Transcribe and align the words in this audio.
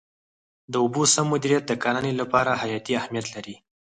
د 0.71 0.73
اوبو 0.83 1.01
سم 1.13 1.25
مدیریت 1.33 1.63
د 1.67 1.73
کرنې 1.83 2.13
لپاره 2.21 2.59
حیاتي 2.61 2.93
اهمیت 2.99 3.27
لري. 3.35 3.55